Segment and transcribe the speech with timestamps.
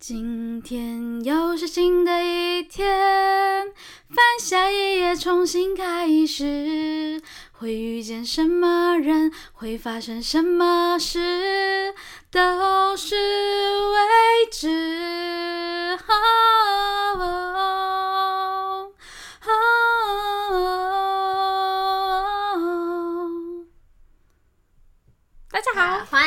[0.00, 2.86] 今天又是新的一天，
[4.08, 11.92] 翻下一页重新开始，会遇见什么人，会发生什么事，
[12.30, 13.98] 都是未
[14.52, 15.98] 知。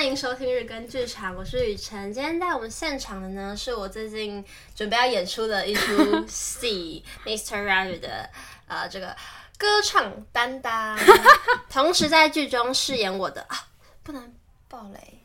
[0.01, 2.11] 欢迎收听日更剧场，我是雨辰。
[2.11, 4.43] 今天在我们现场的呢，是我最近
[4.75, 7.63] 准备要演出的一出 戏《Mr.
[7.63, 8.27] Rabbit》的
[8.65, 9.15] 呃这个
[9.59, 10.97] 歌唱担当，
[11.69, 13.67] 同时在剧中饰演我的啊，
[14.01, 14.33] 不能
[14.67, 15.19] 爆雷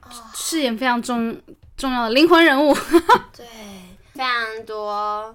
[0.00, 1.40] 啊，饰演非常重
[1.78, 2.74] 重要的灵魂人物，
[3.34, 3.46] 对，
[4.12, 5.34] 非常多。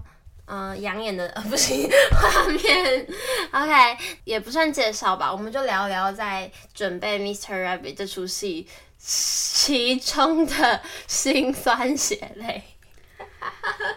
[0.54, 3.08] 嗯，养眼的呃 不行 画面
[3.52, 7.66] ，OK，也不算介绍吧，我们就聊聊在准备《Mr.
[7.66, 12.62] Rabbit》这出戏其中的辛酸血泪。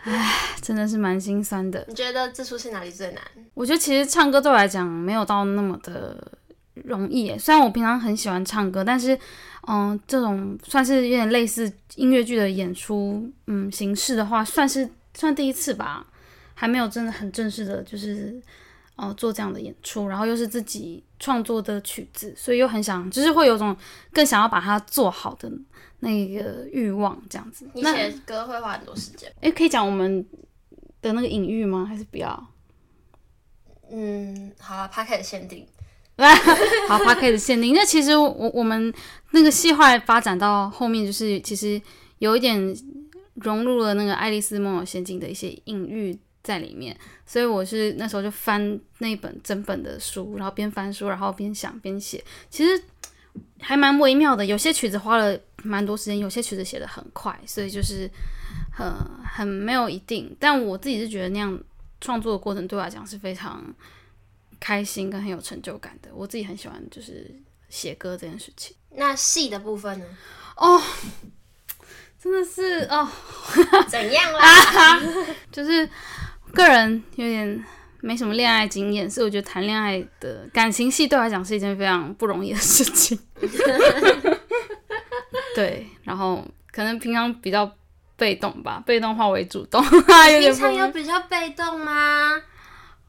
[0.05, 1.85] 唉，真的是蛮心酸的。
[1.89, 3.23] 你觉得这出戏哪里最难？
[3.55, 6.17] 我觉得其实唱歌对我来讲没有到那么的
[6.75, 7.37] 容易。
[7.37, 9.19] 虽然我平常很喜欢唱歌，但是
[9.67, 16.07] 嗯，这种算是有点类似音乐剧的演出，嗯，形式的话，算是算第一次吧。
[16.55, 18.41] 还没有真的很正式的，就是
[18.97, 23.77] 哦、呃、做这样的演出，然后又是自己创作的曲子，所以又很想，就是会有种
[24.13, 25.51] 更想要把它做好的
[26.01, 27.69] 那个欲望，这样子。
[27.75, 29.33] 你写歌会花很多时间？
[29.41, 30.25] 诶，可以讲我们
[31.03, 31.85] 的那个隐喻吗？
[31.85, 32.51] 还是不要？
[33.91, 35.67] 嗯，好啊，Podcast 限定。
[36.89, 37.75] 好，Podcast 限定。
[37.75, 38.95] 那其实我我们
[39.33, 41.81] 那个戏话发展到后面，就是其实
[42.19, 42.57] 有一点
[43.35, 46.17] 融入了那个《爱丽丝梦游仙境》的一些隐喻。
[46.45, 52.85] 在里面，所以我是那时候就翻那本整本的书，然后边翻书，然后边想边写，其实
[53.59, 54.45] 还蛮微妙的。
[54.45, 58.09] 有些曲子花了蛮多时间，有些曲子写得很快，所以就是
[58.71, 58.87] 很
[59.25, 60.37] 很没有一定。
[60.39, 61.59] 但我自己是觉得那样
[61.99, 63.65] 创作的过程对我来讲是非常
[64.61, 66.11] 开心跟很有成就感的。
[66.13, 67.35] 我自己很喜欢就是
[67.71, 68.77] 写歌这件事情。
[68.91, 70.05] 那戏的部分呢？
[70.57, 70.79] 哦，
[72.23, 73.09] 真的是哦，
[73.89, 75.01] 怎样啦？
[75.51, 75.89] 就是。
[76.55, 77.65] 个人有点
[78.01, 83.19] 没什么恋爱经验，所以我觉得谈恋爱的感情戏对我来讲是一件非常不容易的事情。
[85.55, 87.71] 对，然后可能平常比较
[88.17, 89.85] 被动吧，被动化为主动。
[90.41, 92.41] 平常有比较被动吗？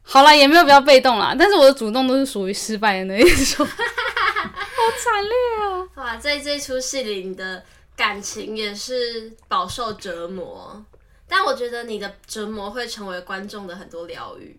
[0.04, 3.66] 好啦，也没有比较被动啦，但是我的主动都是属于失败的那一种。
[3.66, 5.32] 好惨烈
[5.64, 5.66] 啊！
[5.96, 7.64] 哇，在这出戏里，你的
[7.96, 10.86] 感情也是饱受折磨。
[11.28, 14.58] 但我觉得你的折磨会成为观众的很多疗愈。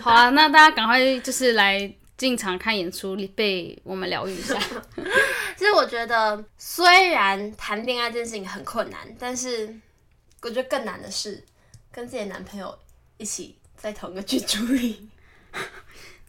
[0.00, 4.58] 好啊，那大家赶快就是来进场看演出，被我们疗愈一下。
[5.56, 9.74] 其实我觉得，虽然谈恋爱这件事情很困难，但是
[10.40, 11.44] 我觉得更难的是
[11.90, 12.76] 跟自己的男朋友
[13.16, 15.08] 一起在同一个剧组里，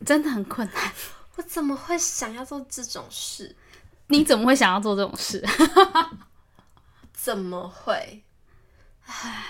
[0.05, 0.91] 真的很困难。
[1.35, 3.55] 我怎么会想要做这种事？
[4.07, 5.43] 你怎么会想要做这种事？
[7.13, 8.21] 怎么会？
[9.05, 9.43] 唉，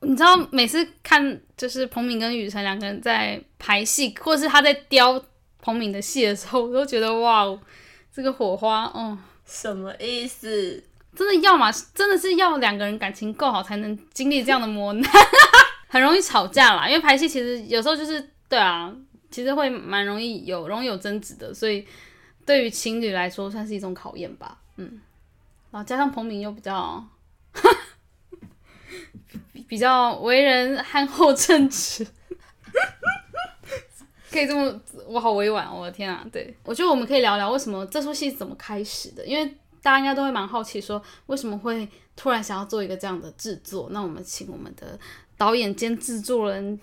[0.00, 5.22] 你知道每次看就是彭敏跟雨辰两个人在排戏，或是他在雕
[5.60, 7.58] 彭敏的戏的时候，我都觉得哇哦，
[8.12, 10.82] 这个火花，哦，什么意思？
[11.14, 11.70] 真的要嘛？
[11.94, 15.10] 真的是要两个人感情够好才能经历这样的磨难，
[15.88, 16.88] 很容易吵架啦。
[16.88, 18.92] 因为排戏其实有时候就是对啊，
[19.30, 21.86] 其实会蛮容易有容易有争执的，所以
[22.44, 24.58] 对于情侣来说算是一种考验吧。
[24.76, 25.00] 嗯，
[25.70, 27.06] 然后加上彭敏又比较。
[29.72, 32.06] 比较为人憨厚正直，
[34.30, 36.22] 可以这么，我好委婉，我的天啊！
[36.30, 39.46] 对，我觉得我们可以聊聊为什么这出戏怎么开始的，因为
[39.80, 43.88] 大家应该都会蛮好奇，说为什么会突然想要做一个这样的制作。
[43.92, 44.98] 那我们请我们的
[45.38, 46.78] 导演兼制作人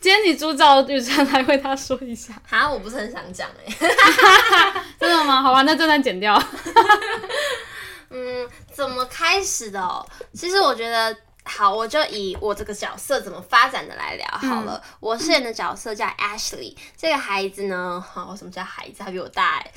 [0.00, 2.32] 兼女主角雨辰来为他说一下。
[2.46, 3.70] 哈，我不是很想讲哎，
[4.98, 5.42] 真的吗？
[5.42, 6.42] 好吧，那这段剪掉。
[8.08, 10.02] 嗯，怎么开始的哦？
[10.32, 11.14] 其实我觉得。
[11.44, 14.80] 好，我就以我这个角色怎么发展的来聊好了。
[14.82, 18.94] 嗯、我饰演的角色叫 Ashley，这个孩子呢，好，我什么叫孩子？
[18.98, 19.72] 他比我大哎。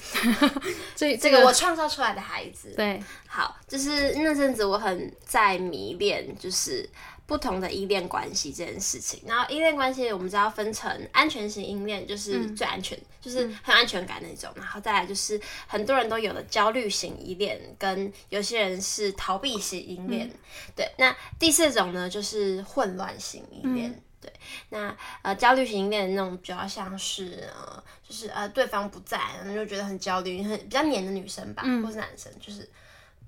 [0.96, 2.74] 这这个我创造出来的孩子。
[2.76, 6.90] 对，好，就是那阵子我很在迷恋，就是。
[7.28, 20.40] 不同的依恋关系这件事情，然后依恋关系我们知道分成安全型依恋，就是最安全，嗯、就是很安全感那种，然后再来就是很多人都有的焦虑型依恋，跟有些人是逃避型依恋，嗯、
[20.74, 20.90] 对。
[20.98, 24.34] 那第四种呢，就是混乱型依恋，嗯、对。
[24.70, 32.70] 那呃焦虑型依恋那种比较像是呃就是呃对方不在，然后就觉得很焦虑，很比较黏的女生吧，嗯、或是男生，就是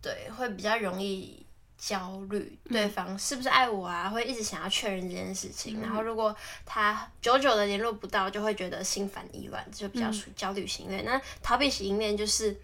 [0.02, 1.46] 对会比较容易。
[1.80, 4.10] 焦虑，对方是不是爱我啊？
[4.10, 5.82] 会一直想要确认这件事情。
[5.82, 6.36] 然后如果
[6.66, 11.06] 他久久的联络不到，就会觉得心烦意乱，就比较属于焦虑型恋。
[11.06, 12.60] 那逃避型恋就是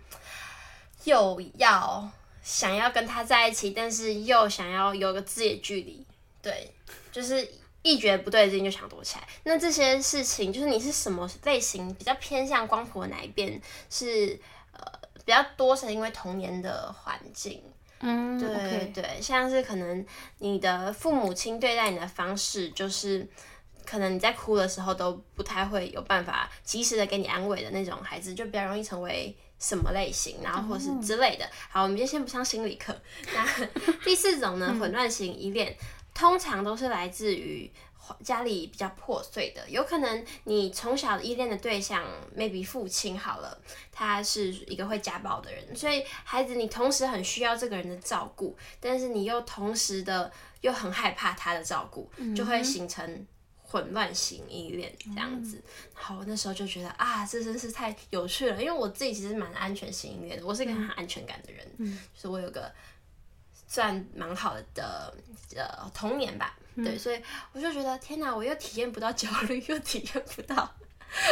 [1.06, 2.08] 又要
[2.44, 6.06] 想要跟他在一起，但是又想要有个自己的距离。
[6.42, 6.70] 对，
[7.10, 7.50] 就是
[7.84, 9.26] 一觉得不对劲就想躲起来。
[9.46, 13.62] 那这些事情，就是你是什么类型，比较偏向光谱的哪一边？
[13.90, 14.38] 是
[14.74, 14.80] 呃
[15.24, 17.64] 比较多，是因为童年的环境。
[18.06, 18.94] 嗯，对 okay.
[18.94, 20.06] 对，像是可能
[20.38, 23.28] 你的父母亲对待你的方式，就是
[23.86, 31.50] 可能你在哭的时候都不太会有办法及时的给你安慰的那种孩子，就比较容易成为什么类型，然后或是之类的。
[31.70, 32.96] 好，我们就先不上心理课。
[33.34, 33.46] 那
[34.04, 35.76] 第四种呢，混乱型依恋，
[36.14, 37.72] 通常都是来自于。
[38.24, 42.04] 家里比较破碎的，有可能你从小依恋的对象
[42.38, 43.58] ，maybe 父亲好了，
[43.92, 50.32] 他是一个会家暴的人，所以孩子你同时很需要这个人的照顾，但是你又同时的
[50.62, 53.26] 又很害怕他的照顾，嗯、就会形成
[53.62, 55.62] 混乱型依恋这样子。
[55.94, 62.72] 好，那时候就觉得啊，这真是太有趣了，因为我自己其实蛮安全型依恋的，我是一个很安全感的人，嗯，就是我有个
[63.76, 65.14] 算蛮好的
[65.54, 66.58] 呃童年吧。
[66.78, 70.74] 对，所以我就觉得天哪，我又体验不到焦虑，又体验不到。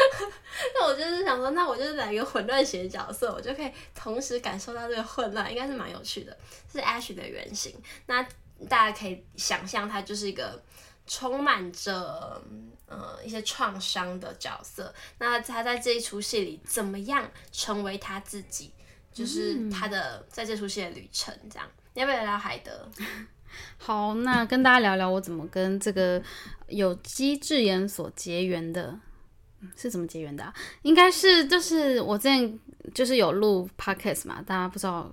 [0.73, 6.37] 那我就是想说，那我就是来一个混乱型的角色，我就可以同时感受到这个混乱，应该是蛮有趣的。
[6.71, 7.73] 是 Ash 的原型，
[8.07, 8.21] 那
[8.69, 10.61] 大家可以想象，他就是一个
[11.07, 12.41] 充满着
[12.87, 14.93] 呃一些创伤的角色。
[15.17, 18.73] 那他在这一出戏里，怎么样成为他自己？
[19.11, 21.69] 就是他的在这出戏的旅程，这样。
[21.95, 22.89] 你要不要聊聊海德？
[23.77, 26.21] 好，那跟大家聊聊我怎么跟这个
[26.67, 28.97] 有机智研所结缘的，
[29.75, 30.53] 是怎么结缘的啊？
[30.81, 32.59] 应该是就是我之前
[32.95, 35.11] 就是有录 podcast 嘛，大家不知道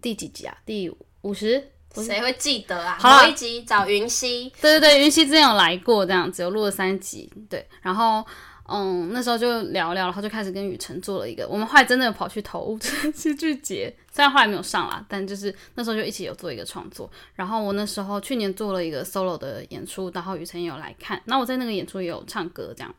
[0.00, 0.56] 第几集啊？
[0.64, 0.88] 第
[1.22, 1.72] 五十？
[1.94, 2.96] 谁会记得啊？
[3.00, 8.24] 好，某一集找云溪，对对对，云溪之前有来过，这样子有录了三集，对，然后。
[8.68, 12.76] 嗯，那时候就聊聊，然后就开始跟雨辰做了一个，我们后来真的跑去投
[13.14, 17.10] 戏剧节，虽然后来没有上啦，但就是那时候就一起有做一个创作。
[17.34, 22.94] 然后我那时候去年做了一个 solo 的演出，然后雨辰也有来看，那我在那个演出也有唱歌，这样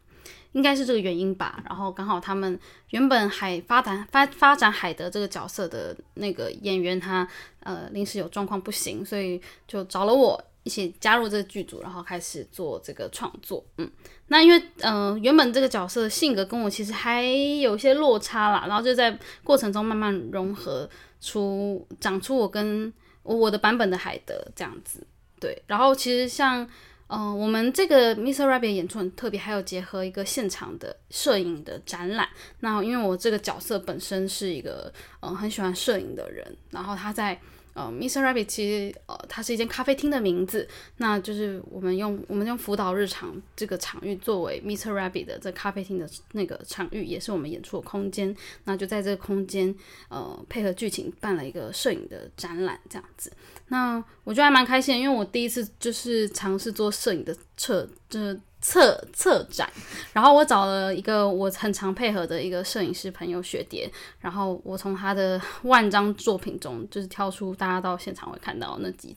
[0.53, 1.61] 应该是这个原因吧。
[1.65, 2.57] 然后刚好他们
[2.91, 7.27] 原本海发展发发展海德这个角色的那个演员他
[7.59, 10.41] 呃临时有状况不行，所以就找了我。
[10.63, 13.63] 一起加入这个剧组，然后开始做这个创作。
[13.77, 13.89] 嗯，
[14.29, 20.89] 那因为嗯、原本这个角色的性格跟我其实还有一些落差啦，然后就在过程中慢慢融合
[21.21, 22.91] 出，长出我跟
[23.23, 25.05] 我的版本的海德这样子。
[25.39, 26.67] 对，然后其实像
[27.07, 28.45] 嗯、我们这个 Mr.
[28.45, 32.27] Rabbit 演出很特别，还有结合一个现场的摄影的展览。
[32.59, 34.91] 那因为我这个角色本身是一个
[35.21, 37.39] 嗯、很喜欢摄影的人，然后他在。
[37.77, 38.23] 呃，Mr.
[38.23, 44.91] Rabbit 其实呃，它是一间咖啡厅的名字，那就是我们用我们用辅导日常这个场域作为 Mr.
[44.91, 48.35] Rabbit 的这咖啡厅的那个场域，也是我们演出的空间。
[48.63, 49.73] 那就在这个空间，
[50.09, 53.31] 呃，配合剧情办了一个摄影的展览，这样子。
[53.67, 58.41] 那我觉得还蛮开心，因为我第一次就是尝试做摄影的策，就是。
[58.59, 59.69] 策策展，
[60.13, 63.89] 然后我找了一个我很常配合的一个摄影师朋友雪蝶，
[64.19, 69.15] 然后我从他的万张作品中，就是挑出大家到现场会看到那几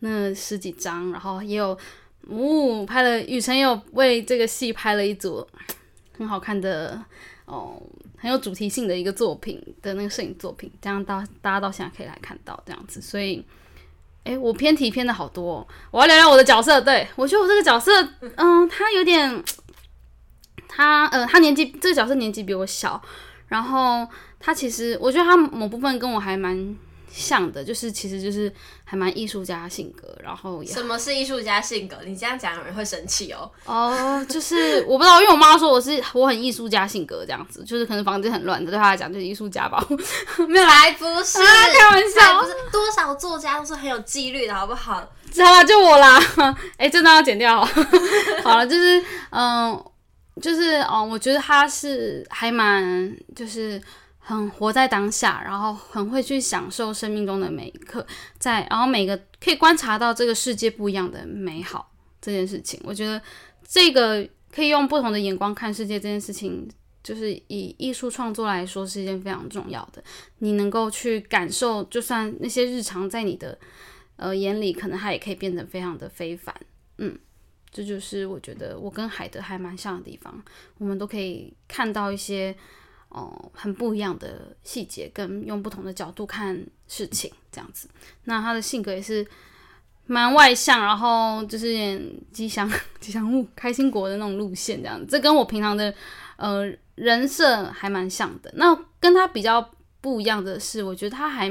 [0.00, 1.78] 那十几张，然后也有，
[2.28, 5.46] 哦，拍了雨辰有为这个戏拍了一组
[6.18, 7.00] 很好看的
[7.44, 7.80] 哦，
[8.18, 13.44] 很有主题性的一个作品的那个摄影作品，这样到大家到现在可以来看到这样子，所以。
[14.24, 16.80] 诶，我偏题偏的好多哦，我要聊聊我的角色。
[16.80, 17.90] 对，我觉得我这个角色，
[18.36, 19.42] 嗯，他有点，
[20.68, 23.02] 他，呃，他年纪这个角色年纪比我小，
[23.48, 24.06] 然后
[24.38, 26.76] 他其实，我觉得他某部分跟我还蛮。
[27.12, 28.50] 像的，就是其实就是
[28.84, 31.96] 还蛮艺术家性格，然后也什么是艺术家性格？
[32.06, 33.50] 你这样讲有人会生气哦。
[33.66, 39.86] 哦，就是我不知道，因为我妈说我是我很艺术家性格这样子，就是可能房间很乱的，对她来讲就是艺术家吧。
[40.48, 45.06] 没有，来不是、啊、开玩笑，不是多少作家都是很有纪律的，好不好？
[45.30, 46.18] 知道了，就我啦。
[46.78, 47.62] 哎，真的要剪掉。
[48.42, 49.84] 好了，就是嗯，
[50.40, 53.80] 就是哦，我觉得他是还蛮就是。
[54.24, 58.06] 很活在当下，然后很会去享受生命中的每一刻，
[58.38, 63.20] 在然后每个可以观察到这个世界不一样的美好这件事情，我觉得
[63.66, 66.70] 这个可以用不同的眼光看世界这件事情，
[67.02, 70.00] 就是以艺术创作来说是一件非常重要的。
[70.38, 73.58] 你能够去感受，就算那些日常在你的
[74.14, 76.54] 呃眼里，可能它也可以变得非常的非凡。
[76.98, 77.18] 嗯，
[77.72, 80.40] 这就是我觉得我跟海德还蛮像的地方，
[80.78, 82.54] 我们都可以看到一些。
[83.14, 87.88] 哦、很不一样的细节，跟用不同的角度看事情这样子。
[88.24, 89.26] 那他的性格也是
[90.06, 95.06] 蛮外向，然后就是有点吉祥 吉祥物、开心果的那种路线这样子。
[95.06, 95.94] 这跟我平常的
[96.36, 96.64] 呃
[96.94, 98.50] 人设还蛮像的。
[98.56, 101.50] 那跟他比较不一样的是，我觉得他还。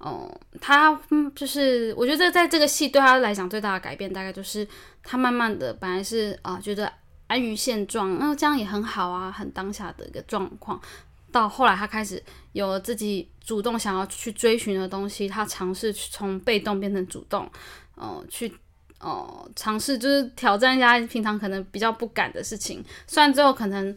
[0.00, 1.00] 哦，他，
[1.34, 4.66] 就是我觉得在这个戏对他来讲最大的改变，大概就是
[5.02, 6.92] 他慢慢的本来是啊、觉得
[7.26, 10.80] 安于现状，那这样也很好啊，很当下的一个状况，
[11.32, 17.44] 到后来他开始有了自己主动想要去追寻的东西，他尝试去从被动变成主动，
[17.94, 18.52] 哦、呃，去
[19.00, 23.96] 哦尝试就是挑战一下平常可能比较不敢的事情，虽然最后可能。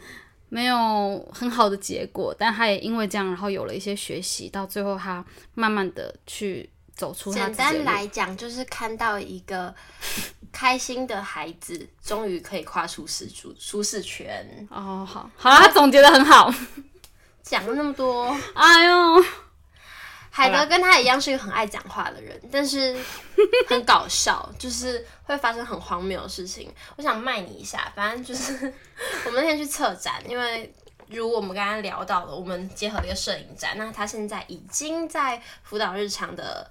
[0.49, 5.21] 没有很好的结果，但他也因为这样，然后有了一些学习，到最后他
[5.55, 7.45] 慢慢的去走出他。
[7.45, 9.73] 简单来讲，就是看到一个
[10.51, 14.67] 开心的孩子， 终于可以跨出舒适舒适圈。
[14.69, 16.51] 哦，好，好啊，他总结的很好。
[17.43, 19.25] 讲了那么多， 哎呦。
[20.29, 22.95] 海德跟他一样是一个很爱讲话的人，但是
[23.67, 26.71] 很搞笑， 就是会发生很荒谬的事情。
[26.95, 28.53] 我想卖你一下，反正就是
[29.25, 30.71] 我们那天去策展，因为
[31.09, 36.69] 如我们刚刚聊到的，我们结合了一个摄影展，那它现在已经在辅导日常的。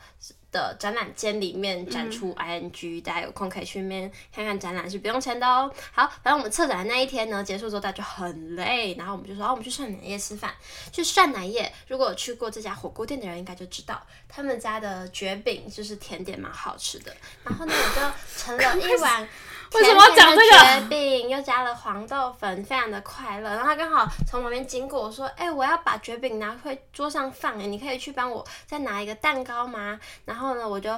[0.52, 5.70] 的展览间里面展出 ing，、嗯、大家有空可以去那边看看展览，是不用钱的哦。
[5.92, 10.54] 好，反正我们策展的那一天呢，结束之后大家就很累，然后我们就说，哦，我们去涮奶业吃饭。
[10.90, 17.14] 去涮奶业，如果有去过这家火锅店的人应该就知道，他们家的绝饼就是甜点蛮好吃的。
[17.44, 18.00] 然后呢，我就
[18.34, 19.28] 盛了一碗。
[19.74, 20.80] 为什么要讲这个？
[20.80, 23.50] 蕨饼又加了黄豆粉，非常的快乐。
[23.50, 30.90] 然后他刚好从旁边经过，我说：“哎、我要把绝饼拿回桌上放，哎，你可以去帮我再拿一个蛋糕吗？”然后呢，我就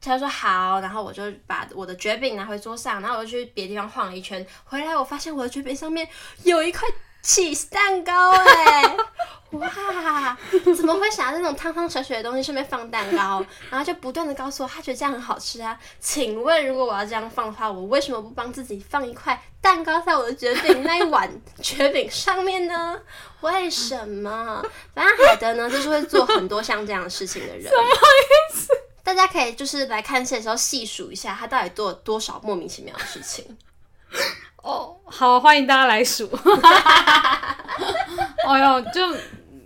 [0.00, 6.08] 他说好，然后我就把我的卷饼拿回桌上，然后我就去别的地方晃了一圈，回来我发现我的卷饼上面
[6.42, 6.88] 有一块。
[7.24, 8.96] 起司蛋糕哎、
[9.52, 10.36] 哇！
[10.76, 13.44] 怎么会想到这种汤汤水水的东西上面放蛋糕？
[13.70, 15.78] 然后就不断的告诉我，他觉得这样很好吃啊。
[15.98, 21.30] 请问，如果我要这样放的话，我为什么不帮自己放一块蛋糕在我的蕨饼那一碗
[21.62, 23.00] 蕨饼上面呢？
[23.40, 24.62] 为什么？
[24.94, 27.62] 反正海德呢，就是会做很多像这样的事情的人。
[27.62, 28.68] 什么意思？
[29.02, 33.56] 大家可以就是来看戏的时候细数一下，他到底做了多少莫名其妙的事情。
[34.64, 36.26] 哦，好，欢迎大家来数。
[38.48, 39.06] 哎呦，就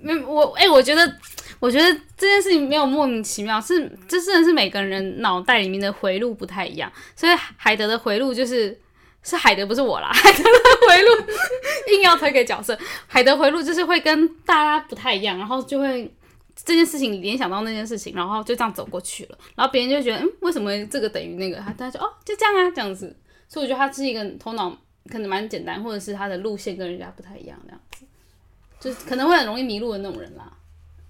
[0.00, 1.16] 没我哎、我觉得，
[1.60, 6.90] 我觉得这件事情没有莫名其妙，是这真的是每个人脑袋里面的回路不太一样。
[7.14, 8.76] 所以海德的回路就是
[9.22, 10.10] 是海德，不是我啦。
[10.12, 10.50] 海德的
[10.88, 11.10] 回路
[11.94, 12.76] 硬要推给角色，
[13.06, 16.12] 海德回路就是会跟大家不太一样，然后就会
[16.56, 19.38] 这件事情联想到那件事情，然后就这样走过去了。
[19.54, 21.58] 然后别人就觉得，嗯，为什么这个等于那个？
[21.58, 23.16] 他大家就哦，就这样啊，这样子。
[23.48, 24.76] 所以我觉得他是一个头脑。
[25.10, 28.04] 可能蛮简单，或者是他的路线跟人家不太一样，这样子，
[28.80, 30.52] 就是可能会很容易迷路的那种人啦。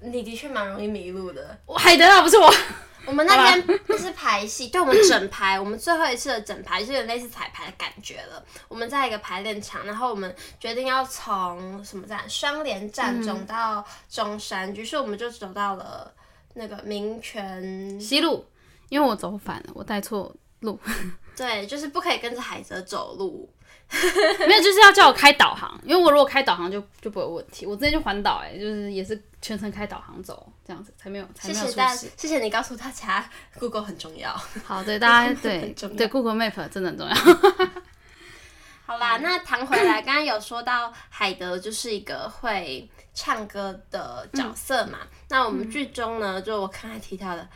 [0.01, 1.59] 你的确蛮容易迷路的。
[1.67, 2.49] 我海德啊，不是我。
[3.07, 8.45] 我们那天不是排戏，对，我们整排，我们最后一次的整排就有类似彩排的感觉了。
[8.69, 12.29] 我们在一个排练场，然后我们决定要从什么站？
[12.29, 16.13] 双连站走到中山，于、嗯、是我们就走到了
[16.53, 18.45] 那个民权西路，
[18.91, 20.79] 因为我走反了，我带错路。
[21.35, 23.49] 对，就是不可以跟着海泽走路。
[24.47, 27.65] 没有，就是要叫我开导航，因为我如果开导航就就不会有问题。
[27.65, 31.75] 我之前就环岛，哎，就是也是全程开导航走，这样子才没有才没有出事。
[31.75, 33.29] 谢谢，谢谢你告诉大家
[33.59, 34.31] ，Google 很重要。
[34.65, 37.15] 好，对大家对 对 Google Map 真的很重要。
[38.85, 47.49] 好啦， 那谈回来，刚刚有说到海德就是一个会唱歌的角色嘛，嗯、那我们剧中呢，就我刚才提到的。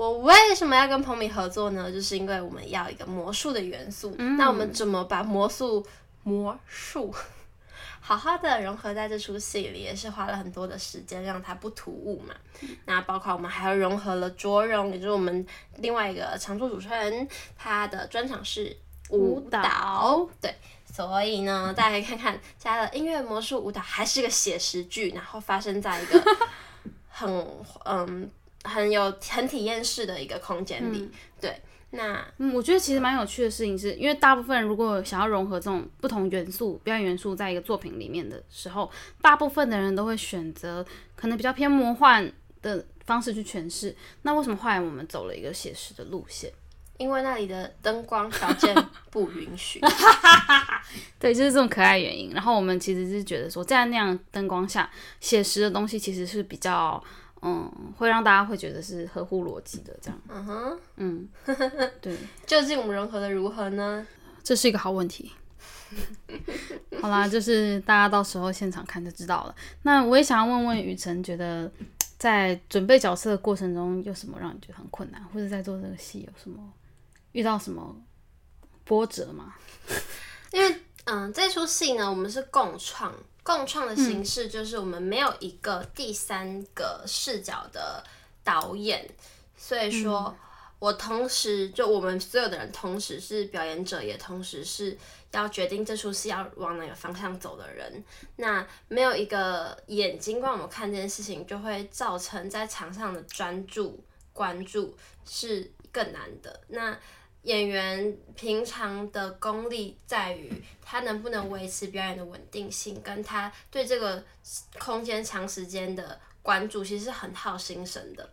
[0.00, 1.92] 我为什么要跟彭米合作呢？
[1.92, 4.14] 就是因为我们要一个魔术的元素。
[4.16, 5.86] 嗯、那我们怎么把魔术
[6.22, 7.14] 魔术
[8.00, 12.34] 好好的融合在这出戏里，也是花了很多的时间，让它不突兀嘛。
[12.62, 17.28] 嗯、那包括我们还要融合了卓荣，也就是我们另外一个常驻主持人，
[17.58, 18.74] 他的专场是
[19.10, 19.60] 舞蹈。
[19.60, 20.54] 舞蹈对，
[20.90, 26.24] 所以呢，大家可以看看加了音乐、魔术、舞蹈，还是一个写实剧，然后发生在一个
[27.10, 27.28] 很
[27.84, 28.30] 嗯。
[28.64, 31.60] 很有很体验式的一个空间里，嗯、对，
[31.92, 38.90] 那嗯，我觉得其实蛮有趣的事情是，因为大部分人如果想要融合这种不同元素、表演元素在一个作品里面的时候，
[39.22, 40.84] 大部分的人都会选择
[41.16, 43.96] 可能比较偏魔幻的方式去诠释。
[44.22, 46.52] 那为什么后来我们走了一个写实的路线？
[46.98, 48.76] 因为那里的灯光条件
[49.10, 49.80] 不允许。
[51.18, 52.30] 对，就是这种可爱原因。
[52.34, 57.02] 然后我们其实是觉得说，在那样灯光下，写实的东西其实是比较。
[57.42, 60.20] 嗯，会让大家会觉得是合乎逻辑的这样。
[60.28, 61.28] 嗯哼，嗯，
[62.00, 62.16] 对。
[62.46, 64.06] 究竟我们融合的如何呢？
[64.42, 65.32] 这是一个好问题。
[67.00, 69.54] 好啦，就是大家到时候现场看就知道了。
[69.82, 71.70] 那我也想要问问雨辰，觉得
[72.18, 76.62] 在准备角色的过程中，有什么让你觉得很困难，或者在做这个戏有什么
[77.32, 77.96] 遇到什么
[78.84, 79.54] 波折吗？
[80.52, 88.04] 因为嗯，这出戏呢，我们是共创，共创的形式就是我们没有一个第三个视角的
[88.44, 89.08] 导演，
[89.56, 90.34] 所以说。
[90.38, 90.46] 嗯
[90.80, 94.96] 我同时，就我们所有的人，同时是表演者，也同时是
[95.30, 98.02] 要决定这出戏要往哪个方向走的人。
[98.36, 104.02] 那没有一个眼睛帮我们看这件事情，就会造成在场上的专注
[104.32, 106.58] 关注是更难的。
[106.68, 106.98] 那
[107.42, 114.22] 演员平常的功力在于他能不能维持表演的稳定性，跟他对这个
[114.78, 118.30] 空间长时间的关注，其实是很耗心神的。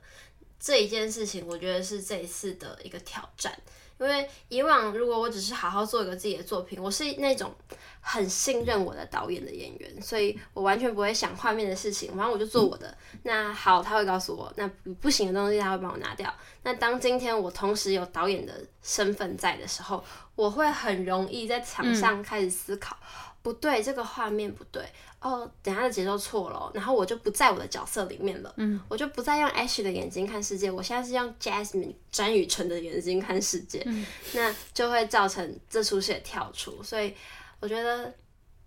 [0.60, 3.58] 这一件事情，我觉得是这一次的一个挑战，
[4.00, 7.54] 因为以往如果我只是好好做一个自己的作品，我是那种
[8.00, 12.96] 很信任我的导演的演员，所以我完全不会想画面的事情，然后我就做我的。
[13.24, 14.70] 那好，他会告诉我，那
[15.02, 16.34] 不行的东西他会帮我拿掉。
[16.64, 20.04] 那当今天我同时有导演的身份在的时候，
[20.36, 22.96] 我会很容易在场上开始思考。
[23.02, 23.08] 嗯
[23.48, 24.84] 不对，这个画面不对。
[25.22, 37.14] 哦，等下的节奏错了，然后我就不在我的角色里面了，嗯，我就不再用 Ash 的眼睛看世界，我现在是用 Jasmine 詹雨辰的眼睛看世界，嗯，那就会造成这出戏的跳出，所以
[37.62, 38.14] 我觉得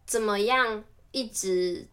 [0.06, 0.82] 怎么样
[1.12, 1.86] 一直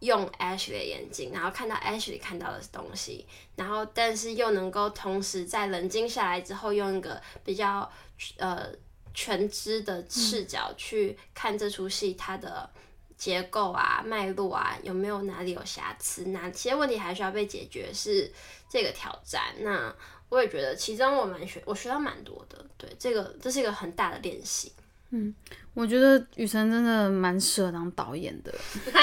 [0.00, 7.90] 用 Ash 的眼睛，然后看到 Ash 里看到的东西，然后但是又能够同时在冷静下来之后，用一个比较
[8.36, 8.68] 呃。
[9.14, 12.68] 全知的视角去看这出戏，它的
[13.16, 18.30] 结构啊、脉络啊，有没有哪里有瑕疵，哪些问题还需要被解决，是
[18.68, 19.40] 这个挑战。
[19.60, 19.94] 那
[20.28, 22.62] 我也觉得其中我蛮学，我学到蛮多的。
[22.76, 24.72] 对，这个这是一个很大的练习。
[25.10, 25.32] 嗯，
[25.74, 28.52] 我觉得雨辰真的蛮适合当导演的。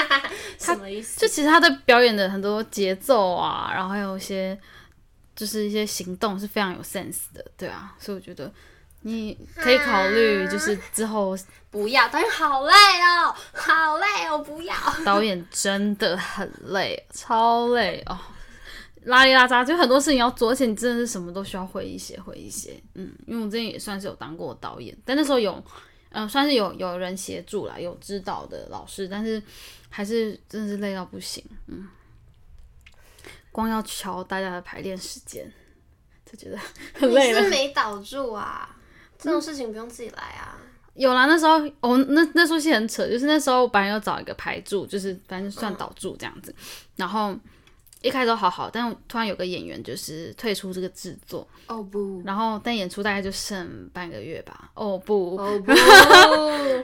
[0.60, 1.18] 什么意思？
[1.18, 4.60] 就其实他的表演的很多节奏啊，然后还有一些
[5.34, 8.52] 就是一些行动是非常有 sense 的，对啊，所以我觉得。
[9.02, 11.36] 你可以考虑，就是之后
[11.70, 14.74] 不要导演，好累哦，好累哦，不要。
[15.04, 18.18] 导演真的很累，超累哦，
[19.02, 22.80] 拉里拉扎，就很多事情要做，而且你真的是什么都需要会一些，会一些。
[22.94, 25.52] 嗯，因为我之前也算是有当过导演，但那时候有，
[26.10, 29.42] 嗯、呃，算是有有人协助啦，有指导的老师，但是
[29.88, 31.44] 还是真的是累到不行。
[31.66, 31.88] 嗯，
[33.50, 35.50] 光要瞧大家的排练时间，
[36.24, 36.58] 就觉得
[36.94, 37.40] 很累了。
[37.40, 38.76] 你是没导住啊？
[39.22, 40.58] 这种事情不用自己来啊！
[40.94, 46.50] 有啦，那时候哦，那那出戏很扯，就是那时候我本来要找一个排助，就是反正算导助这样子。
[46.50, 46.56] 嗯、
[46.96, 47.34] 然后
[48.02, 55.72] 一开始都好好，但突然有个演员就是退出这个制作哦不，然后但演出大概就剩半个月吧哦不哦 不，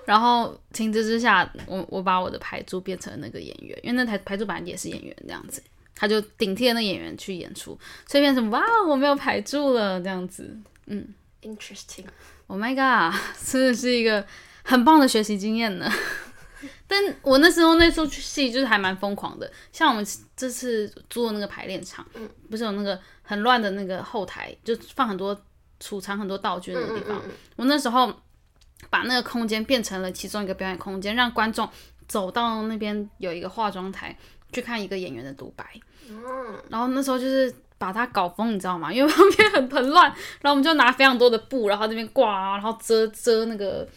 [0.07, 5.63] 然后情急之下，我我把我的排助变成了那个演员，因为那台排助本来也是演员这样子，
[5.95, 11.07] 他就顶替那演员去演出，所以变成哇我没有排助了这样子，嗯。
[11.49, 14.25] Interesting，Oh my god， 真的是一个
[14.63, 15.91] 很棒的学习经验呢。
[16.87, 20.07] 但我那时候那出戏就是还蛮疯狂的，像我们
[20.37, 25.39] 这次租的那个排练场，嗯，不是有那个很乱的那个后台，就放很多
[25.79, 27.19] 储藏很多道具的那个地方。
[27.19, 28.13] 嗯嗯嗯，我那时候
[28.91, 31.69] 把那个空间变成了其中一个表演空间，让观众
[32.09, 34.17] 走到那边有一个化妆台
[34.53, 35.65] 去看一个演员的独白。
[36.09, 36.19] 嗯，
[36.69, 37.55] 然后那时候就是。
[37.79, 38.91] 把它搞疯，你知道吗？
[38.93, 40.07] 因为旁边很很乱，
[40.41, 43.89] 然后我们就拿非常多的布，然后这边挂，然后遮遮那个，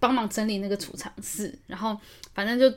[0.00, 1.96] 帮忙整理那个储藏室，然后
[2.34, 2.76] 反正就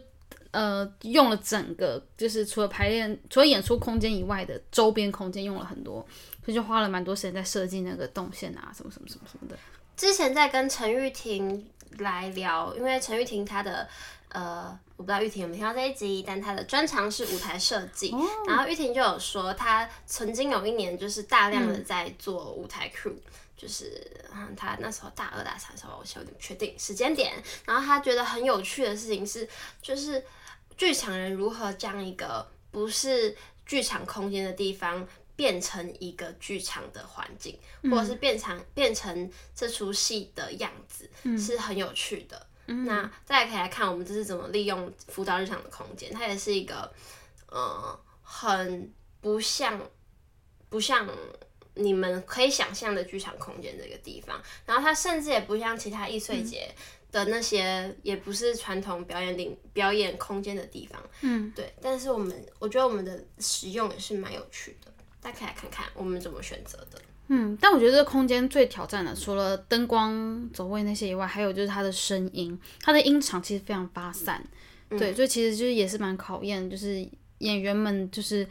[0.52, 6.06] 呃用了整个，就是除了排练、除了演出空间以外的周边空间用了很多，
[6.46, 9.58] 所以就花了蛮多时间在设计那个动线啊，什么什么什么什么的。
[9.96, 13.88] 之前在跟陈玉婷来聊，因为陈玉婷她的。
[14.30, 18.12] 呃，我不知道玉婷有没有听到这一集，但她的专长是舞台设计。
[18.12, 18.50] Oh.
[18.50, 23.22] 然后玉婷就有说，她曾经有一年就是大量的在做舞台 crew，、嗯、
[23.56, 27.42] 就是嗯，她那时候大二大三的时候，我有点不确定时间点。
[27.66, 29.48] 然后她觉得很有趣的事情是，
[29.82, 30.24] 就是
[30.76, 33.36] 剧场人如何将一个不是
[33.66, 42.47] 剧场空间的地方变成一个剧场的环境，嗯、或者是变成变成这出戏的样子，嗯、是很有趣的。
[42.68, 46.94] 那再来可以来看我们这是怎么利用辅导日常的空间，它也是一个，
[47.50, 49.82] 呃，很不像
[50.70, 51.08] 不像
[51.76, 54.42] 你们可以想象的剧场空间这个地方。
[54.66, 56.70] 然后它甚至也不像其他易碎节
[57.12, 61.02] 的那些，嗯、也不是传统表演领表演空间的地方。
[61.22, 61.74] 嗯，对。
[61.82, 67.02] 但是我们我觉得我们的使用也是蛮有趣的，大家可以来看看我们怎么选择的。
[67.30, 74.42] 嗯，但我觉得这个空间最挑战的，除了灯光、走位那些以外，还有就是它的声音，它的音场其实非常发散，
[74.92, 77.06] 嗯、对，所以其实就是也是蛮考验，就是
[77.40, 78.48] 演员们就是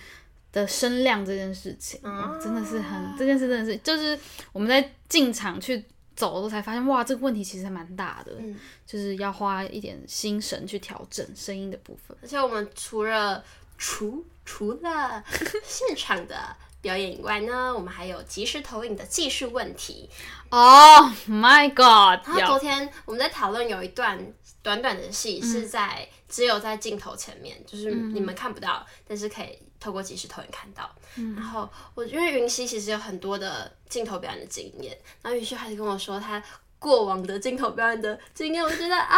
[0.52, 4.18] 的声量这件事情，嗯、真的是很这件事真的是，就是
[4.52, 5.82] 我们在进场去
[6.14, 8.54] 走的时候才发现，哇，这个问题其实还蛮大的，嗯、
[8.86, 12.14] 就是要花一点心神去调整声音的部分。
[12.20, 13.42] 而且我们除了
[13.78, 15.24] 除除了
[15.64, 16.54] 现场的。
[16.86, 20.08] 表演以外呢，我们还有即时投影的技术问题。
[20.50, 22.24] Oh my god！
[22.38, 24.16] 然后昨天我们在讨论有一段
[24.62, 30.88] 短短的戏，是在、嗯、只有在镜头前面，就是你们看不到，嗯、但是可以透过即时投影看到。
[31.16, 36.40] 嗯、然后我因为云溪其实有很多的镜头表演的经验，然后云溪还是跟我说他
[36.78, 39.16] 过往的镜头表演的经验，我觉得啊，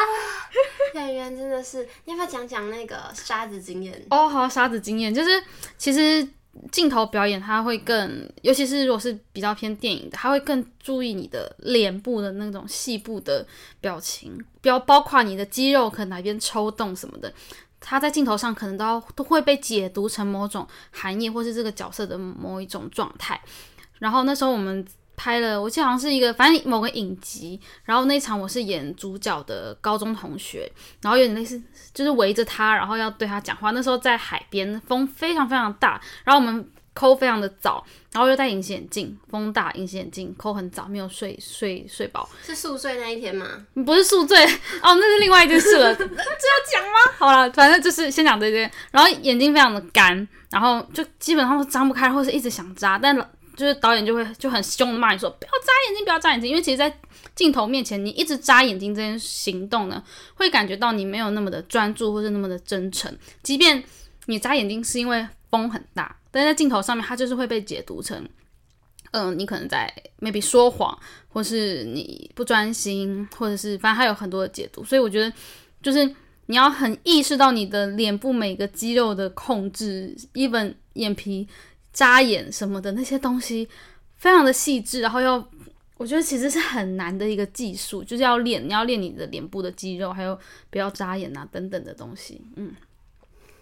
[0.96, 4.06] 演员真的是，你要不要讲讲那个沙子经验？
[4.08, 5.44] 哦，好，沙子经验就是
[5.76, 6.26] 其实。
[6.72, 13.46] 镜头表演，它会更，尤其是如果是比较偏电影的，它会更注意你的脸部的那种细部的
[13.80, 17.32] 表情，包包括你的肌肉可能哪边抽动什么的，
[17.80, 23.40] 它在镜头上可能都要都会被解读成某种含义，或是这个角色的某一种状态。
[23.98, 24.86] 然后那时候我们。
[25.18, 27.60] 拍了，我记得好像是一个，反正某个影集。
[27.84, 30.70] 然后那场我是演主角的高中同学，
[31.02, 31.60] 然后有点类似，
[31.92, 33.72] 就是围着他，然后要对他讲话。
[33.72, 42.28] 那时候在海边，风非常非常大，然后我们抠非常的早，然后又戴隐形眼镜，风大，隐形眼镜抠很早，没有睡睡睡饱。
[42.42, 43.46] 是宿醉那一天吗？
[43.84, 45.94] 不是宿醉哦，那是另外一件事了。
[45.94, 47.12] 这要讲吗？
[47.18, 48.70] 好了，反正就是先讲这些。
[48.92, 53.28] 然后眼睛非常的干，然后就基本上都张不开，或是一直想眨，但。
[53.58, 56.96] 就是导演就会就很凶的骂你说，不要眨眼睛，不要眨眼睛，因为其实，在
[57.34, 60.00] 镜头面前，你一直眨眼睛这件行动呢，
[60.34, 63.12] 会感觉到你没有那么的专注，或是那么的真诚。
[63.42, 63.82] 即便
[64.26, 68.24] 你眨眼睛是因为风很大，但在镜头上面，它就是会被解读成，
[69.10, 70.96] 嗯、你可能在 maybe 说谎，
[71.28, 74.84] 或是你不专心，或者是反正它有很多的解读。
[74.84, 75.32] 所以我觉得，
[75.82, 76.08] 就是
[76.46, 81.48] 你要很意识到你的脸部每个肌肉的控制，even 眼皮。
[81.98, 83.68] 眨眼什么的那些东西
[84.18, 85.44] 非常的细致，然后要
[85.96, 90.38] 我觉得其实是很难的一个技术，就是要练，你要练你的脸部的肌肉，还有
[90.70, 92.72] 不要扎眼啊等等的东西，嗯，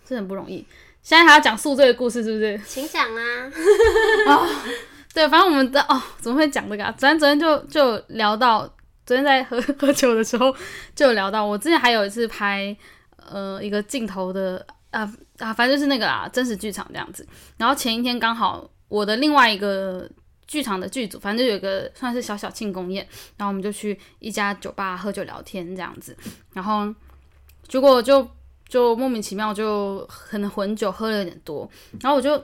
[0.07, 0.67] 是很不容易。
[1.01, 2.61] 现在还要讲宿醉的故事，是不是？
[2.67, 3.51] 请讲啊！
[4.29, 4.47] 哦，
[5.15, 6.93] 对，反正我们的哦，怎么会讲这个啊？
[6.93, 8.71] 昨天昨天就就聊到，
[9.07, 10.55] 昨天在喝 喝酒的时候
[10.95, 12.77] 就有聊到，我之前还有一次拍
[13.17, 14.67] 呃一个镜头的。
[14.97, 17.27] 啊啊，反正就是那个啦，真实剧场这样子。
[17.59, 20.09] 然后前一天刚好我的另外一个
[20.47, 23.07] 剧场的剧组，反正就有个算是小小庆功宴，
[23.37, 26.17] 然后我们就去一家酒吧喝酒聊天这样子。
[26.55, 26.95] 然后
[27.69, 28.27] 结果就
[28.67, 31.69] 就莫名其妙就可能混酒喝了有点多，
[32.01, 32.43] 然后我就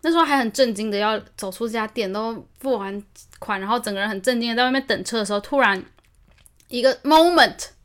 [0.00, 3.02] 那时候还很震惊的要走出这家店，都付完
[3.38, 5.84] 款，然后整个人很震惊的在外面等车的时候，突然
[6.68, 7.75] 一个 moment。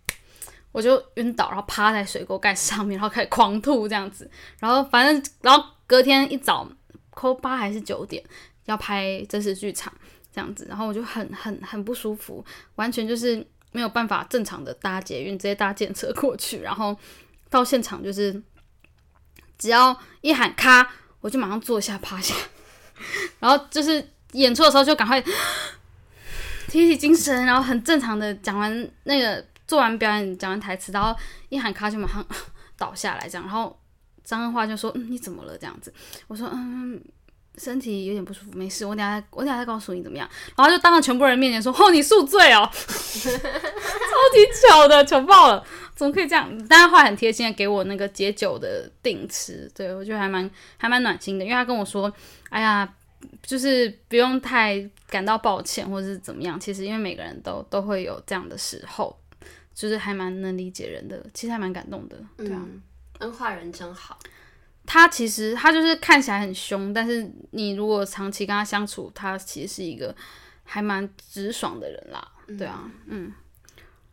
[0.72, 4.30] 我就晕倒，然后趴在水沟盖上面，然后开始狂吐这样子。
[4.60, 6.66] 然后反正，然后隔天一早，
[7.10, 8.24] 扣八还是九点
[8.66, 9.92] 要拍真实剧场
[10.34, 10.66] 这样子。
[10.70, 16.62] 然后我就很很很不舒服，完全就是没有办法正常的搭捷运，直接搭电车过去。
[16.62, 16.98] 然后
[17.50, 18.42] 到现场就是
[19.58, 22.34] 只要一喊咔，我就马上坐下趴下。
[23.40, 25.22] 然后就是演出的时候就赶快
[26.70, 29.46] 提起精神，然后很正常的讲完那个。
[29.72, 32.26] 做完表演，讲完台词，然后一喊卡就马上
[32.78, 33.48] 倒下来，这样。
[33.48, 33.80] 然后
[34.22, 35.94] 张恩华就说：“嗯，你怎么了？”这样子，
[36.28, 37.02] 我说：“嗯，
[37.58, 42.80] 身体有点不舒服，没事，我等下我等下再告诉你怎么样。”然后就当着 全部人面前说：“哦，你宿醉哦，超
[44.34, 52.12] 级巧的，糗爆了，怎么可以这样？”但是后来很贴心的给我那个解酒的定词，对，我觉得还蛮还蛮暖心的，因为他跟我说
[52.52, 52.94] ：“哎呀，
[53.42, 56.60] 就是不用太感到抱歉，或者是怎么样。
[56.60, 59.18] 其实因为每个人都都会有这样的时候。”
[59.74, 62.66] 就是还蛮能理解人的，其实还蛮感动的，对啊，
[63.20, 64.20] 恩化人真好。
[64.86, 70.14] 他其实他就是看起来很凶，但是你如果长期跟他相处，他其实是一个
[70.64, 73.34] 还蛮直爽的人啦，对啊，嗯，嗯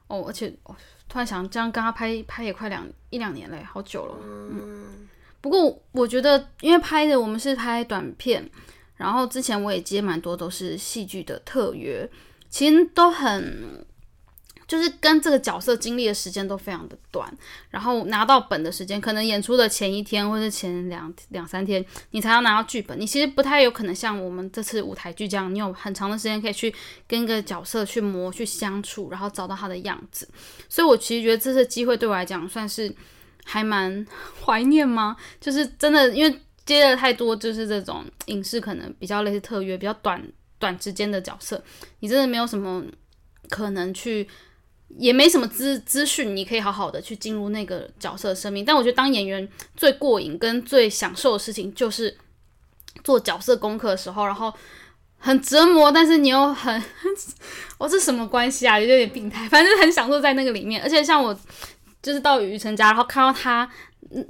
[0.09, 0.77] 哦，而且哦，
[1.09, 5.09] 突然想这样跟他拍拍也快两一两年嘞，好久了，嗯。
[5.41, 8.49] 不过我觉得，因为拍的我们是拍短片，
[8.97, 12.09] 然后之前我也接蛮多都是戏剧的特约，
[12.49, 13.85] 其实都很。
[14.69, 17.29] 就是跟这个角色经历的时间都非常的短，
[17.71, 23.01] 然后拿到本的时间，可能演出的前一天或者前两两三天，你才要拿到剧本。
[23.01, 26.73] 你其实不太有可能像我们这次舞台剧这样，你有很长的时间可以去
[27.07, 30.29] 跟一个角色去磨、去相处，然后找到他的样子。
[30.69, 32.95] 所以我其实觉得这次机会对我来讲算是
[33.47, 34.07] 还蛮
[34.45, 35.17] 怀念吗？
[35.41, 40.23] 就是真的，因为接了太多就是这种影视，可能比较类似特约、比较短
[40.59, 41.65] 短时间的角色，
[42.01, 42.85] 你真的没有什么
[43.49, 44.29] 可能去，
[44.97, 48.65] 也没什么资资讯，你可以好好的去进入那个角色生命。
[48.65, 49.47] 但我觉得当演员
[49.77, 52.17] 最过瘾跟最享受的事情，就是
[53.05, 54.53] 做角色功课的时候，然后
[55.19, 56.83] 很折磨，但是你又很，
[57.79, 58.81] 我这什么关系啊？
[58.81, 60.83] 有点病态，反正很享受在那个里面。
[60.83, 61.39] 而且像我，
[62.03, 63.71] 就是到宇辰家，然后看到他，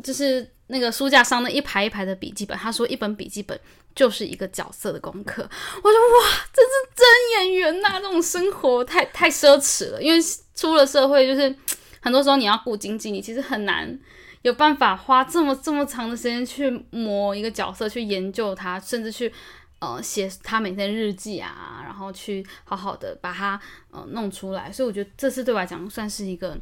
[0.02, 0.50] 就是。
[0.70, 3.58] 那个书架上那一排一排的笔记本，他说一本笔记本
[3.94, 5.40] 就是一个角色的功课。
[5.42, 7.06] 我说哇，这是真
[7.46, 7.98] 演员呐、啊！
[7.98, 10.20] 这种生活太太奢侈了，因为
[10.58, 11.54] 出了社会，就是
[12.00, 13.96] 很多时候你要顾经济，你其实很难
[14.42, 19.32] 有办法花这么这么长的时间去磨一个角色，去研究他，甚至去
[19.78, 23.60] 呃写他每天日记啊，然后去好好的把它
[23.92, 24.72] 呃弄出来。
[24.72, 26.58] 所以我觉得这次对我来讲算是一个，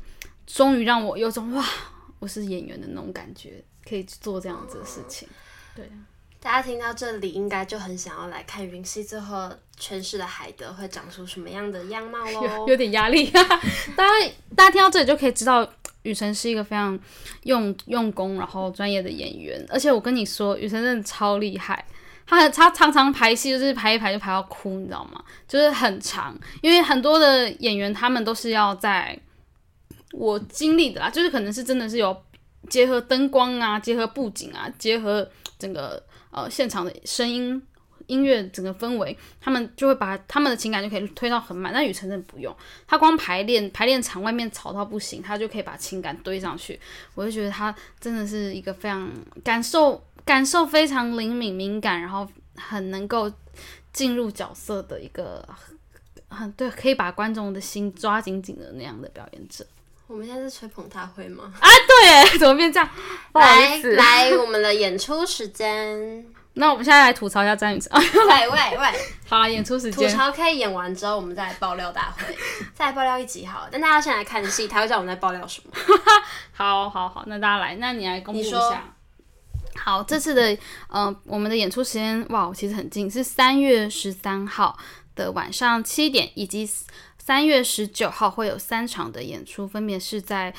[0.46, 1.64] 终于让我有种哇，
[2.18, 3.64] 我是演员的那种感觉。
[3.88, 5.26] 可以做这样子的事情，
[5.74, 5.88] 对。
[6.46, 12.64] 大家听到这里，应该就很想要来看云溪最后诠释的海德会长出什么样的样貌喽。
[12.70, 13.42] 有，点压力，大
[13.98, 15.68] 家大家听到这里就可以知道，
[16.02, 16.96] 雨辰是一个非常
[17.42, 19.66] 用用功然后专业的演员。
[19.68, 21.84] 而且我跟你说，雨辰真的超厉害，
[22.24, 25.20] 他他常常排戏就是排一排就排到哭，你知道吗？
[25.48, 29.18] 就是很长，因为很多的演员他们都是要在
[30.12, 32.16] 我经历的啦，就是可能是真的是有。
[32.68, 36.02] 结合灯光啊，结合布景啊，结合整个
[36.36, 37.60] 呃现场的声音、
[38.06, 41.72] 音乐整个氛围，他们就会把他们的情感就可以推到很满。
[41.72, 42.54] 但雨辰真的不用，
[42.86, 46.78] 他光排练排练场外面吵到不行，他就可以把情感堆上去。
[47.14, 49.10] 我就觉得他真的是一个非常
[49.42, 53.32] 感受感受非常灵敏敏感，然后很能够
[53.92, 55.42] 进入角色的一个
[56.28, 59.66] 很对，可以把观众的心抓紧紧的那样的表演者。
[60.06, 61.52] 我们现在是吹捧大会吗？
[61.60, 62.88] 啊，对，哎， 怎么变这样？
[63.32, 66.24] 来来，我们的演出时间。
[66.58, 67.92] 那我们现在来吐槽一下詹宇辰。
[68.00, 68.88] 喂喂喂，
[69.28, 70.08] 好了，演出时间。
[70.08, 72.34] 吐槽可以演完之后，我们再来爆料大会，
[72.72, 73.68] 再来爆料一集好了。
[73.70, 75.72] 但大家先来看戏，他会知道我们在爆料什么。
[76.52, 78.94] 好好好，那大家来，那你来公布一下。
[79.76, 80.56] 好，这次的
[80.88, 84.78] 呃，我们的演出时间哇，其实很近，是三月十三号
[85.14, 86.70] 的晚上七点，以及。
[87.26, 90.54] 三月十九号会有三场的演出，分别是在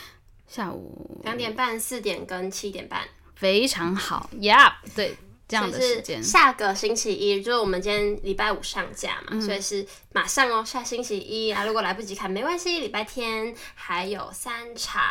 [0.46, 5.16] 下午两点半、四点跟七点半，非常好，Yeah，对，
[5.48, 6.22] 这样的时间。
[6.22, 15.02] 下个星期一就是我们今天礼拜五上架嘛，嗯、所以是马上哦，下星期一啊，如果来不及看没关系，礼拜天还有三场，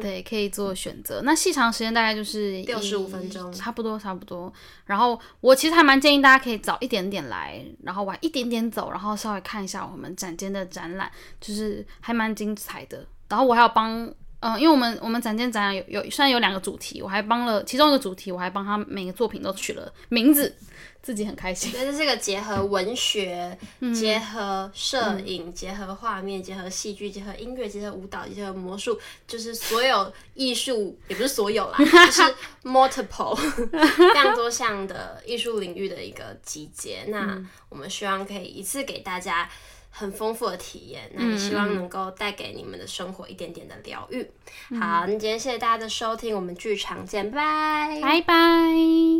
[0.00, 1.22] 对，可以做选择。
[1.24, 4.52] 那细长时间大概就是六十五分钟，差不多差不多。
[4.84, 13.06] 然后我其实还蛮建议大家可以早一点点来，然后晚一点点走，然后稍微看一下我们展间的展览，就是还蛮精彩的。
[13.28, 20.54] 然后我还要帮，嗯、呃，因为我们我们展间展览有有虽然有两个主题，我还帮了其中一个主题，我还帮他每个作品都取了名字。
[21.02, 32.22] 自己很开心，所以，这是个结合文学、嗯、结合摄影、嗯、结合画面、结合戏剧、结合音乐、结合舞蹈、结合魔术，就是所有艺术，也不是所有啦，就是
[32.64, 33.34] multiple
[33.96, 37.04] 非常多项的艺术领域的一个集结。
[37.08, 39.48] 那我们希望可以一次给大家。
[39.90, 44.22] 很丰富的体验那也希望能够带给你们的生活一点点的疗愈。
[44.70, 48.00] 好那今天谢谢大家的收听我们剧场见拜。
[48.00, 48.34] 拜拜拜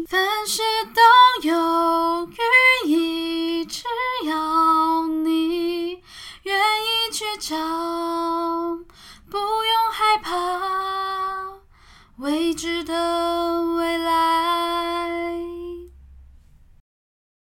[0.09, 0.63] 凡事
[0.95, 2.27] 都有
[2.87, 3.83] 寓意只
[4.27, 6.03] 要你
[6.45, 7.57] 愿意去找
[9.29, 11.61] 不用害怕
[12.17, 15.50] 未知的未来。